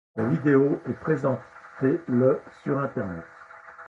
La 0.15 0.23
vidéo 0.25 0.81
est 0.89 0.93
présentée 0.99 1.99
le 2.07 2.41
sur 2.63 2.79
Internet. 2.79 3.23